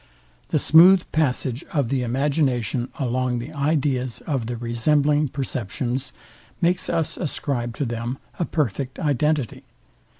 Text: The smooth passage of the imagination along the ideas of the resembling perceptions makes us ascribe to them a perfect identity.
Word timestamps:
The 0.49 0.57
smooth 0.57 1.03
passage 1.11 1.63
of 1.71 1.89
the 1.89 2.01
imagination 2.01 2.89
along 2.97 3.37
the 3.37 3.53
ideas 3.53 4.19
of 4.21 4.47
the 4.47 4.57
resembling 4.57 5.27
perceptions 5.27 6.11
makes 6.59 6.89
us 6.89 7.17
ascribe 7.17 7.75
to 7.75 7.85
them 7.85 8.17
a 8.39 8.45
perfect 8.45 8.97
identity. 8.97 9.63